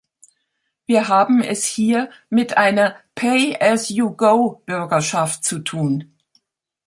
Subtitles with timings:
[0.87, 6.15] Wir haben es hier mit einer "Pay-as-you-go-Bürgerschaft" zu tun.